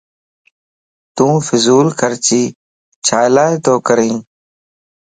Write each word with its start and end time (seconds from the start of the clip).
تون 1.15 1.35
فضول 1.47 1.87
خرچي 1.99 2.41
ڇيلا 3.05 3.47
تو 3.65 3.73
ڪرين؟ 3.87 4.17